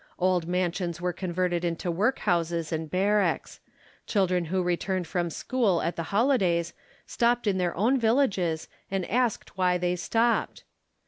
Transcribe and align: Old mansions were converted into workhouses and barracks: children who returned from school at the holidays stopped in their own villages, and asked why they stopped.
Old 0.17 0.47
mansions 0.47 0.99
were 0.99 1.13
converted 1.13 1.63
into 1.63 1.91
workhouses 1.91 2.71
and 2.71 2.89
barracks: 2.89 3.59
children 4.07 4.45
who 4.45 4.63
returned 4.63 5.05
from 5.05 5.29
school 5.29 5.79
at 5.83 5.95
the 5.95 6.01
holidays 6.09 6.73
stopped 7.05 7.45
in 7.45 7.59
their 7.59 7.75
own 7.77 7.99
villages, 7.99 8.67
and 8.89 9.07
asked 9.11 9.59
why 9.59 9.77
they 9.77 9.95
stopped. 9.95 10.63